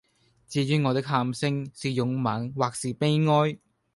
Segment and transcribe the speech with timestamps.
[0.47, 3.59] 至于我的喊聲是勇猛或是悲哀，